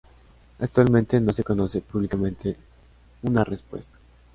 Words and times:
Actualmente 0.57 1.21
no 1.21 1.31
se 1.31 1.43
conoce 1.43 1.79
públicamente 1.81 2.57
una 3.21 3.43
respuesta. 3.43 3.95